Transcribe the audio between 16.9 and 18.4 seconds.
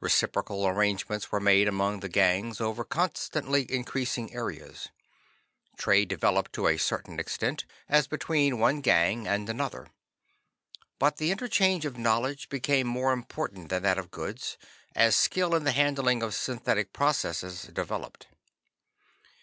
processes developed.